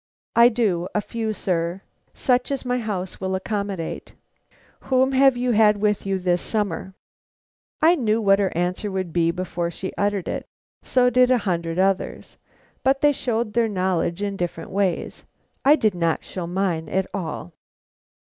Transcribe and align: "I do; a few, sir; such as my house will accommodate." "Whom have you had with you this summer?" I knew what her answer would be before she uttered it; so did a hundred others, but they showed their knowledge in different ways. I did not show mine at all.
"I 0.35 0.49
do; 0.49 0.87
a 0.95 0.99
few, 1.01 1.31
sir; 1.31 1.83
such 2.15 2.49
as 2.49 2.65
my 2.65 2.79
house 2.79 3.21
will 3.21 3.35
accommodate." 3.35 4.15
"Whom 4.85 5.11
have 5.11 5.37
you 5.37 5.51
had 5.51 5.77
with 5.77 6.07
you 6.07 6.17
this 6.17 6.41
summer?" 6.41 6.95
I 7.83 7.93
knew 7.93 8.19
what 8.19 8.39
her 8.39 8.51
answer 8.57 8.89
would 8.89 9.13
be 9.13 9.29
before 9.29 9.69
she 9.69 9.93
uttered 9.99 10.27
it; 10.27 10.47
so 10.81 11.11
did 11.11 11.29
a 11.29 11.37
hundred 11.45 11.77
others, 11.77 12.37
but 12.83 13.01
they 13.01 13.11
showed 13.11 13.53
their 13.53 13.69
knowledge 13.69 14.23
in 14.23 14.37
different 14.37 14.71
ways. 14.71 15.23
I 15.63 15.75
did 15.75 15.93
not 15.93 16.23
show 16.23 16.47
mine 16.47 16.89
at 16.89 17.05
all. 17.13 17.53